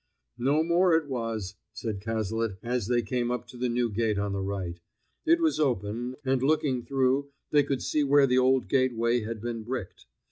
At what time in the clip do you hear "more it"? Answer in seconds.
0.63-1.07